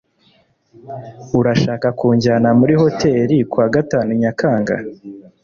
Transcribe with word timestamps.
urashaka 1.39 1.87
kunjyana 1.99 2.49
muri 2.59 2.73
hoteri 2.81 3.37
kuwa 3.51 3.67
gatanu 3.75 4.09
nyakanga 4.21 4.75